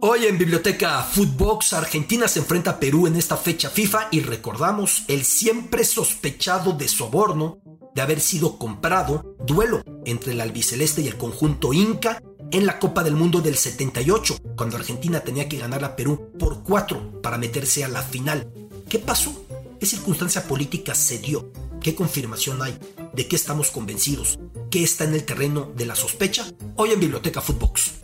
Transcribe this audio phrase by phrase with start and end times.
[0.00, 5.04] Hoy en Biblioteca Footbox, Argentina se enfrenta a Perú en esta fecha FIFA y recordamos
[5.08, 7.60] el siempre sospechado de soborno
[7.94, 13.02] de haber sido comprado duelo entre el albiceleste y el conjunto Inca en la Copa
[13.02, 17.84] del Mundo del 78, cuando Argentina tenía que ganar a Perú por cuatro para meterse
[17.84, 18.52] a la final.
[18.90, 19.46] ¿Qué pasó?
[19.80, 21.50] ¿Qué circunstancia política se dio?
[21.80, 22.76] ¿Qué confirmación hay?
[23.14, 24.38] ¿De qué estamos convencidos?
[24.70, 26.44] ¿Qué está en el terreno de la sospecha?
[26.76, 28.03] Hoy en Biblioteca Footbox.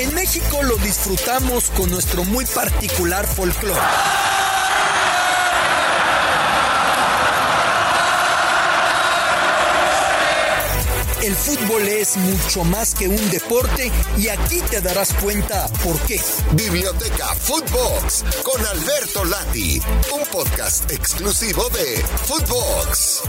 [0.00, 3.78] En México lo disfrutamos con nuestro muy particular folclore.
[11.22, 16.18] El fútbol es mucho más que un deporte y aquí te darás cuenta por qué.
[16.52, 19.82] Biblioteca Footbox con Alberto Lati,
[20.14, 23.20] un podcast exclusivo de Footbox.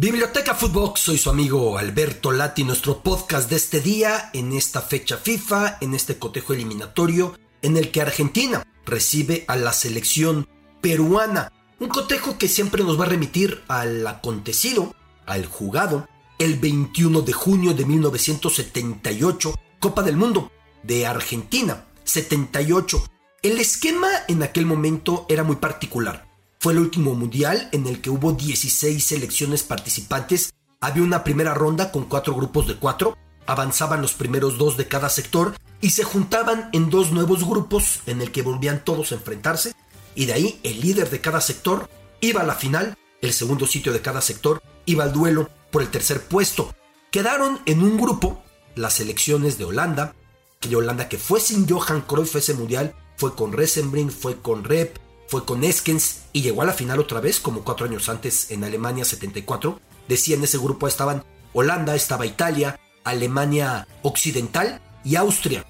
[0.00, 5.16] Biblioteca Footbox, soy su amigo Alberto Lati, nuestro podcast de este día, en esta fecha
[5.16, 10.48] FIFA, en este cotejo eliminatorio, en el que Argentina recibe a la selección
[10.80, 11.50] peruana.
[11.80, 14.94] Un cotejo que siempre nos va a remitir al acontecido,
[15.26, 20.52] al jugado, el 21 de junio de 1978, Copa del Mundo
[20.84, 23.02] de Argentina, 78.
[23.42, 26.27] El esquema en aquel momento era muy particular.
[26.60, 30.52] Fue el último mundial en el que hubo 16 selecciones participantes.
[30.80, 35.08] Había una primera ronda con cuatro grupos de cuatro, avanzaban los primeros dos de cada
[35.08, 39.72] sector y se juntaban en dos nuevos grupos en el que volvían todos a enfrentarse
[40.16, 41.88] y de ahí el líder de cada sector
[42.20, 45.90] iba a la final, el segundo sitio de cada sector iba al duelo por el
[45.90, 46.74] tercer puesto.
[47.12, 48.42] Quedaron en un grupo
[48.74, 50.16] las selecciones de Holanda,
[50.58, 54.98] que Holanda que fue sin Johan Cruyff ese mundial, fue con Resenbrink, fue con Rep,
[55.28, 58.64] fue con Eskens y llegó a la final otra vez, como cuatro años antes en
[58.64, 59.78] Alemania 74.
[60.08, 61.22] Decía en ese grupo estaban
[61.52, 65.66] Holanda, estaba Italia, Alemania Occidental y Austria.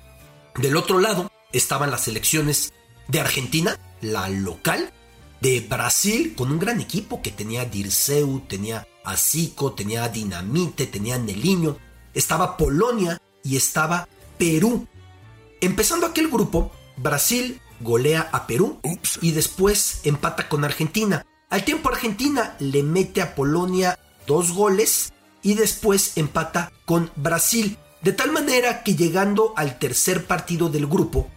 [0.54, 2.72] Del otro lado estaban las selecciones
[3.08, 4.92] de Argentina, la local,
[5.40, 11.76] de Brasil, con un gran equipo que tenía Dirceu, tenía Asico, tenía Dinamite, tenía Neliño,
[12.14, 14.86] estaba Polonia y estaba Perú.
[15.60, 18.80] Empezando aquel grupo, Brasil golea a Perú
[19.20, 21.24] y después empata con Argentina.
[21.50, 25.12] Al tiempo Argentina le mete a Polonia dos goles
[25.42, 27.78] y después empata con Brasil.
[28.02, 31.28] De tal manera que llegando al tercer partido del grupo,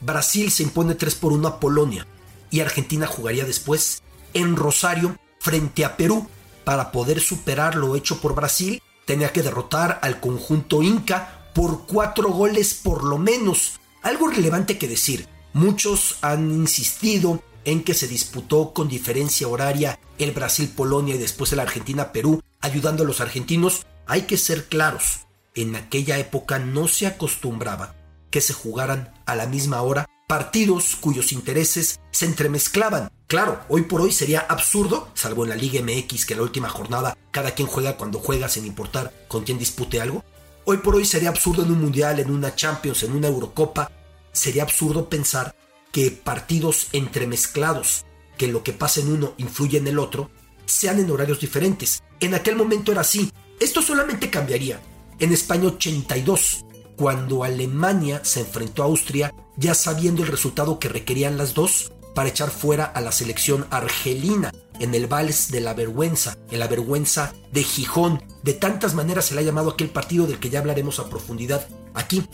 [0.00, 2.06] Brasil se impone 3 por 1 a Polonia
[2.50, 4.02] y Argentina jugaría después
[4.34, 6.28] en Rosario frente a Perú.
[6.64, 12.30] Para poder superar lo hecho por Brasil, tenía que derrotar al conjunto inca por cuatro
[12.30, 13.80] goles por lo menos.
[14.02, 20.32] Algo relevante que decir, muchos han insistido en que se disputó con diferencia horaria el
[20.32, 23.86] Brasil-Polonia y después el Argentina-Perú, ayudando a los argentinos.
[24.06, 25.20] Hay que ser claros,
[25.54, 27.94] en aquella época no se acostumbraba
[28.30, 33.10] que se jugaran a la misma hora partidos cuyos intereses se entremezclaban.
[33.26, 36.70] Claro, hoy por hoy sería absurdo, salvo en la Liga MX que en la última
[36.70, 40.24] jornada cada quien juega cuando juega sin importar con quién dispute algo.
[40.64, 43.90] Hoy por hoy sería absurdo en un Mundial, en una Champions, en una Eurocopa.
[44.32, 45.54] Sería absurdo pensar
[45.92, 48.04] que partidos entremezclados,
[48.38, 50.30] que lo que pasa en uno influye en el otro,
[50.64, 52.02] sean en horarios diferentes.
[52.20, 53.30] En aquel momento era así.
[53.60, 54.80] Esto solamente cambiaría
[55.18, 56.64] en España 82,
[56.96, 62.28] cuando Alemania se enfrentó a Austria ya sabiendo el resultado que requerían las dos para
[62.28, 67.34] echar fuera a la selección argelina en el vals de la vergüenza, en la vergüenza
[67.52, 68.22] de Gijón.
[68.42, 71.66] De tantas maneras se le ha llamado aquel partido del que ya hablaremos a profundidad
[71.94, 72.26] aquí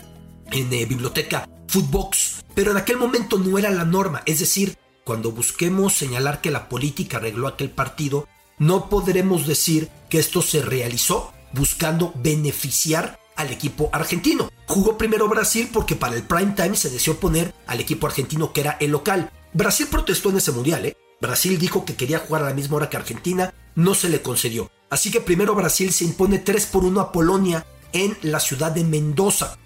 [0.50, 2.44] en eh, Biblioteca Footbox.
[2.54, 6.68] Pero en aquel momento no era la norma, es decir, cuando busquemos señalar que la
[6.68, 8.26] política arregló aquel partido,
[8.58, 14.50] no podremos decir que esto se realizó buscando beneficiar al equipo argentino.
[14.66, 18.62] Jugó primero Brasil porque para el prime time se deseó poner al equipo argentino que
[18.62, 19.30] era el local.
[19.52, 20.96] Brasil protestó en ese mundial, ¿eh?
[21.20, 24.70] Brasil dijo que quería jugar a la misma hora que Argentina, no se le concedió.
[24.90, 28.84] Así que primero Brasil se impone 3 por 1 a Polonia en la ciudad de
[28.84, 29.56] Mendoza.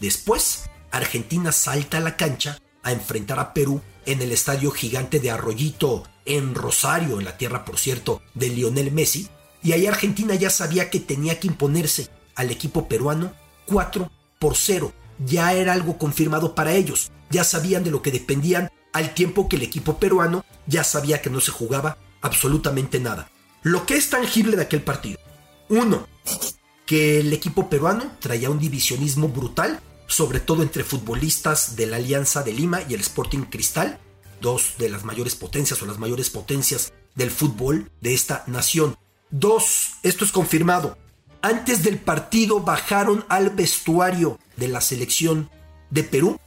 [0.00, 5.30] Después, Argentina salta a la cancha a enfrentar a Perú en el estadio gigante de
[5.30, 9.28] Arroyito en Rosario, en la tierra, por cierto, de Lionel Messi.
[9.62, 13.32] Y ahí Argentina ya sabía que tenía que imponerse al equipo peruano
[13.66, 14.92] 4 por 0.
[15.18, 17.10] ya era algo confirmado para ellos.
[17.28, 21.30] Ya sabían de lo que dependían al tiempo que el equipo peruano ya sabía que
[21.30, 23.30] no se jugaba absolutamente nada.
[23.62, 25.18] Lo que es tangible de aquel partido.
[25.68, 26.08] Uno,
[26.86, 29.80] que el equipo peruano traía un divisionismo brutal,
[30.10, 34.00] sobre todo entre futbolistas de la Alianza de Lima y el Sporting Cristal,
[34.40, 38.96] dos de las mayores potencias o las mayores potencias del fútbol de esta nación.
[39.30, 40.98] Dos, esto es confirmado.
[41.42, 45.48] Antes del partido bajaron al vestuario de la selección
[45.90, 46.40] de Perú.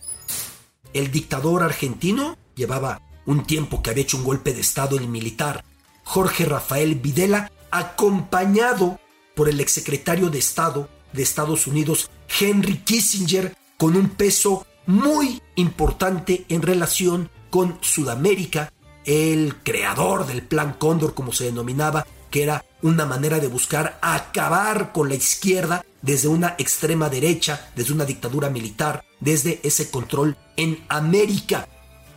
[0.92, 5.64] El dictador argentino llevaba un tiempo que había hecho un golpe de Estado el militar
[6.04, 9.00] Jorge Rafael Videla, acompañado
[9.36, 16.46] por el exsecretario de Estado de Estados Unidos, Henry Kissinger, con un peso muy importante
[16.50, 18.72] en relación con Sudamérica,
[19.06, 24.92] el creador del Plan Cóndor, como se denominaba, que era una manera de buscar acabar
[24.92, 30.84] con la izquierda desde una extrema derecha, desde una dictadura militar, desde ese control en
[30.90, 31.68] América.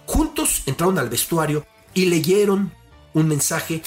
[0.07, 2.73] Juntos entraron al vestuario y leyeron
[3.15, 3.83] un mensaje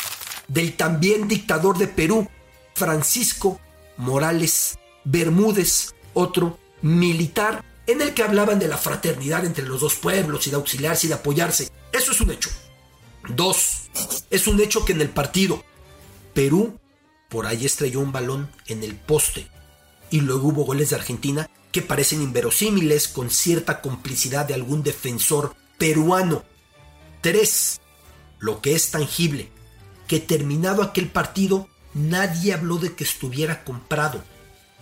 [0.47, 2.27] del también dictador de Perú,
[2.75, 3.59] Francisco
[3.97, 10.45] Morales Bermúdez, otro militar, en el que hablaban de la fraternidad entre los dos pueblos
[10.45, 11.69] y de auxiliarse y de apoyarse.
[11.91, 12.49] Eso es un hecho.
[13.29, 13.89] Dos,
[14.29, 15.63] es un hecho que en el partido
[16.33, 16.79] Perú
[17.29, 19.47] por ahí estrelló un balón en el poste
[20.09, 25.55] y luego hubo goles de Argentina que parecen inverosímiles con cierta complicidad de algún defensor
[25.77, 26.43] peruano.
[27.21, 27.81] 3.
[28.39, 29.51] Lo que es tangible,
[30.07, 34.23] que terminado aquel partido nadie habló de que estuviera comprado.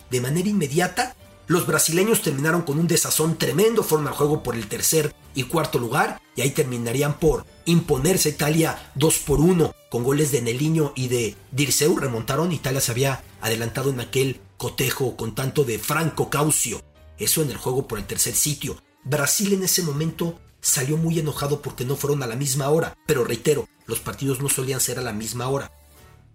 [0.09, 1.15] De manera inmediata,
[1.48, 5.80] los brasileños terminaron con un desazón tremendo, fueron al juego por el tercer y cuarto
[5.80, 11.07] lugar y ahí terminarían por imponerse Italia 2 por 1 con goles de Neliño y
[11.07, 11.98] de Dirceu.
[11.98, 16.81] Remontaron, Italia se había adelantado en aquel cotejo con tanto de Franco Caucio.
[17.18, 18.81] Eso en el juego por el tercer sitio.
[19.04, 23.24] Brasil en ese momento salió muy enojado porque no fueron a la misma hora, pero
[23.24, 25.71] reitero, los partidos no solían ser a la misma hora.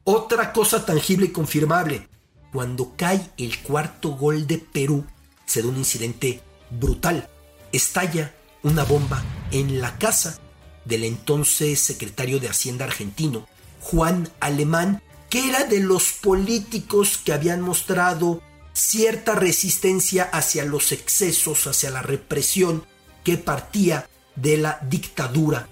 [0.05, 2.09] Otra cosa tangible y confirmable,
[2.53, 5.07] cuando cae el cuarto gol de Perú,
[5.47, 7.29] se da un incidente brutal.
[7.73, 10.39] Estalla una bomba en la casa
[10.85, 13.47] del entonces secretario de Hacienda argentino,
[13.81, 18.43] Juan Alemán, que era de los políticos que habían mostrado
[18.75, 22.85] cierta resistencia hacia los excesos, hacia la represión
[23.25, 25.69] que partía de la dictadura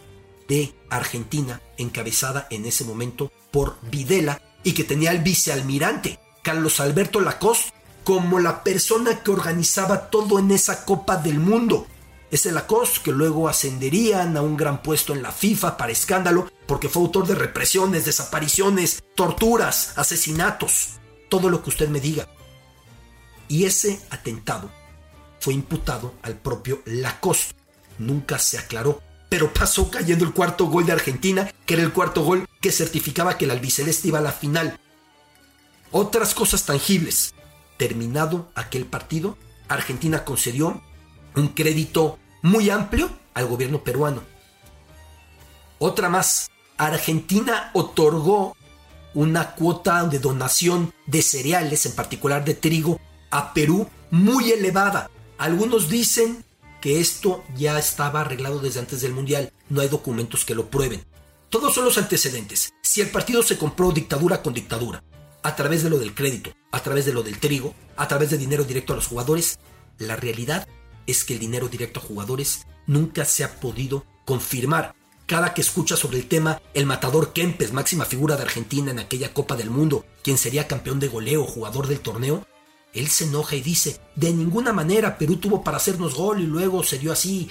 [0.48, 7.20] de Argentina, encabezada en ese momento por Videla, y que tenía al vicealmirante Carlos Alberto
[7.20, 7.72] Lacoste
[8.04, 11.86] como la persona que organizaba todo en esa Copa del Mundo.
[12.30, 16.88] Ese Lacoste que luego ascenderían a un gran puesto en la FIFA para escándalo porque
[16.88, 22.28] fue autor de represiones, desapariciones, torturas, asesinatos, todo lo que usted me diga.
[23.48, 24.70] Y ese atentado
[25.40, 27.54] fue imputado al propio Lacoste.
[27.98, 32.22] Nunca se aclaró, pero pasó cayendo el cuarto gol de Argentina, que era el cuarto
[32.22, 34.78] gol que certificaba que el albiceleste iba a la final.
[35.92, 37.34] Otras cosas tangibles.
[37.76, 39.36] Terminado aquel partido,
[39.68, 40.80] Argentina concedió
[41.34, 44.22] un crédito muy amplio al gobierno peruano.
[45.78, 46.50] Otra más.
[46.76, 48.56] Argentina otorgó
[49.14, 53.00] una cuota de donación de cereales, en particular de trigo,
[53.30, 55.10] a Perú muy elevada.
[55.38, 56.44] Algunos dicen
[56.80, 59.52] que esto ya estaba arreglado desde antes del Mundial.
[59.68, 61.04] No hay documentos que lo prueben.
[61.48, 62.72] Todos son los antecedentes.
[62.82, 65.02] Si el partido se compró dictadura con dictadura,
[65.42, 68.38] a través de lo del crédito, a través de lo del trigo, a través de
[68.38, 69.58] dinero directo a los jugadores,
[69.98, 70.68] la realidad
[71.06, 74.94] es que el dinero directo a jugadores nunca se ha podido confirmar.
[75.26, 79.32] Cada que escucha sobre el tema, el matador Kempes, máxima figura de Argentina en aquella
[79.32, 82.46] Copa del Mundo, quien sería campeón de goleo, jugador del torneo,
[82.92, 86.82] él se enoja y dice, de ninguna manera Perú tuvo para hacernos gol y luego
[86.82, 87.50] se dio así.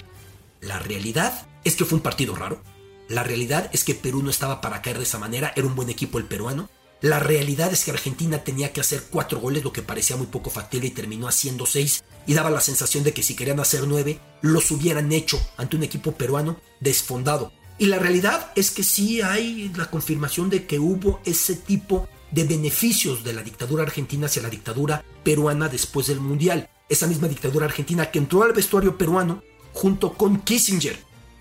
[0.60, 2.62] La realidad es que fue un partido raro.
[3.08, 5.88] La realidad es que Perú no estaba para caer de esa manera, era un buen
[5.88, 6.68] equipo el peruano.
[7.02, 10.50] La realidad es que Argentina tenía que hacer cuatro goles, lo que parecía muy poco
[10.50, 14.20] factible y terminó haciendo seis, y daba la sensación de que si querían hacer nueve,
[14.42, 17.52] los hubieran hecho ante un equipo peruano desfondado.
[17.78, 22.44] Y la realidad es que sí hay la confirmación de que hubo ese tipo de
[22.44, 26.68] beneficios de la dictadura argentina hacia la dictadura peruana después del Mundial.
[26.90, 29.42] Esa misma dictadura argentina que entró al vestuario peruano
[29.72, 30.98] junto con Kissinger,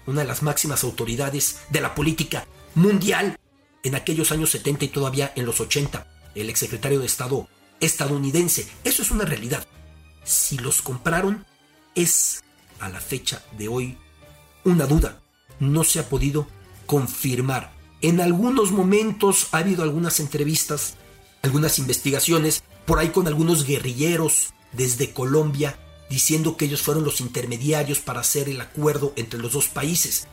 [0.07, 3.37] una de las máximas autoridades de la política mundial
[3.83, 7.48] en aquellos años 70 y todavía en los 80, el exsecretario de Estado
[7.79, 8.67] estadounidense.
[8.83, 9.65] Eso es una realidad.
[10.24, 11.45] Si los compraron,
[11.95, 12.43] es
[12.79, 13.98] a la fecha de hoy
[14.63, 15.21] una duda.
[15.59, 16.48] No se ha podido
[16.86, 17.71] confirmar.
[18.01, 20.95] En algunos momentos ha habido algunas entrevistas,
[21.41, 25.77] algunas investigaciones, por ahí con algunos guerrilleros desde Colombia,
[26.09, 30.27] diciendo que ellos fueron los intermediarios para hacer el acuerdo entre los dos países.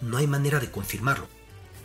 [0.00, 1.28] No hay manera de confirmarlo.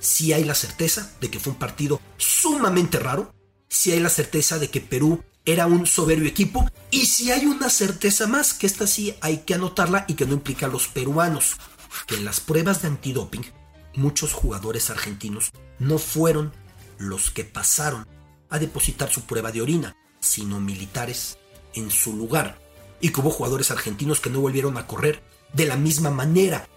[0.06, 3.34] Si hay la certeza de que fue un partido sumamente raro,
[3.68, 7.72] si hay la certeza de que Perú era un soberbio equipo y si hay una
[7.72, 11.58] certeza más, que esta sí hay que anotarla y que no implica a los peruanos,
[12.06, 13.52] que en las pruebas de antidoping
[13.96, 16.54] muchos jugadores argentinos no fueron
[17.00, 18.08] los que pasaron
[18.52, 21.40] a depositar su prueba de orina, sino militares
[21.74, 22.62] en su lugar.
[23.02, 26.70] Y que hubo jugadores argentinos que no volvieron a correr de la misma manera.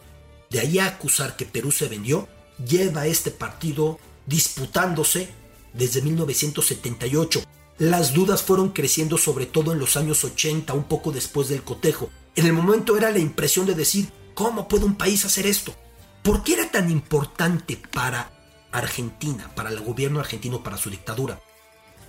[0.48, 2.26] De ahí a acusar que Perú se vendió,
[2.66, 5.28] lleva este partido disputándose
[5.72, 7.42] desde 1978.
[7.78, 12.10] Las dudas fueron creciendo sobre todo en los años 80, un poco después del cotejo.
[12.34, 15.74] En el momento era la impresión de decir, ¿cómo puede un país hacer esto?
[16.22, 18.32] ¿Por qué era tan importante para
[18.72, 21.40] Argentina, para el gobierno argentino, para su dictadura,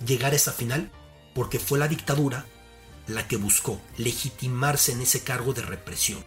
[0.04, 0.90] llegar a esa final?
[1.34, 2.46] Porque fue la dictadura
[3.06, 6.24] la que buscó legitimarse en ese cargo de represión,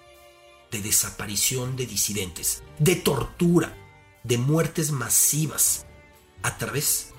[0.72, 3.78] de desaparición de disidentes, de tortura,
[4.24, 5.86] de muertes masivas,
[6.42, 7.10] a través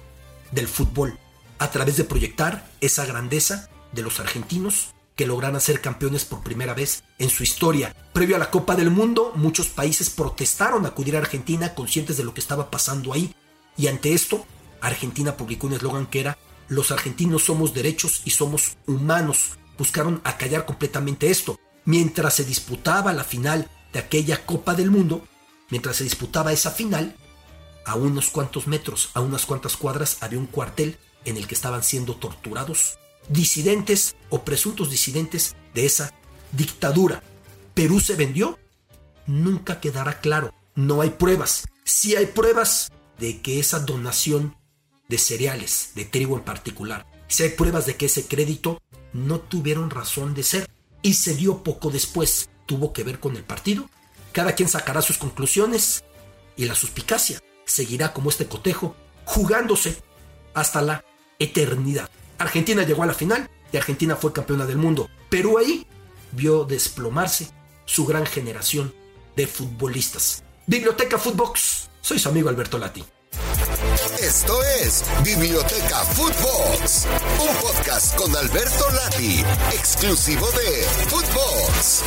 [0.53, 1.19] del fútbol,
[1.59, 6.75] a través de proyectar esa grandeza de los argentinos que logran ser campeones por primera
[6.75, 7.95] vez en su historia.
[8.13, 12.25] Previo a la Copa del Mundo, muchos países protestaron a acudir a Argentina conscientes de
[12.25, 13.35] lo que estaba pasando ahí.
[13.77, 14.45] Y ante esto,
[14.81, 19.59] Argentina publicó un eslogan que era Los argentinos somos derechos y somos humanos.
[19.79, 21.59] Buscaron acallar completamente esto.
[21.85, 25.27] Mientras se disputaba la final de aquella Copa del Mundo,
[25.71, 27.17] mientras se disputaba esa final,
[27.85, 31.83] a unos cuantos metros, a unas cuantas cuadras, había un cuartel en el que estaban
[31.83, 36.13] siendo torturados disidentes o presuntos disidentes de esa
[36.53, 37.23] dictadura.
[37.75, 38.59] ¿Perú se vendió?
[39.27, 40.53] Nunca quedará claro.
[40.75, 41.67] No hay pruebas.
[41.85, 44.57] Sí hay pruebas de que esa donación
[45.09, 48.81] de cereales, de trigo en particular, si hay pruebas de que ese crédito
[49.13, 50.69] no tuvieron razón de ser
[51.03, 52.49] y se dio poco después.
[52.67, 53.89] ¿Tuvo que ver con el partido?
[54.35, 56.03] Cada quien sacará sus conclusiones
[56.57, 59.97] y la suspicacia seguirá como este cotejo jugándose
[60.55, 61.05] hasta la
[61.39, 62.11] eternidad.
[62.39, 65.09] Argentina llegó a la final y Argentina fue campeona del mundo.
[65.31, 65.87] Perú ahí
[66.33, 67.49] vio desplomarse
[67.85, 68.93] su gran generación
[69.37, 70.43] de futbolistas.
[70.67, 71.91] Biblioteca Footbox.
[72.01, 73.05] Soy su amigo Alberto Lati.
[74.21, 77.07] Esto es Biblioteca Footbox,
[77.41, 82.03] un podcast con Alberto Lati, exclusivo de Footbox.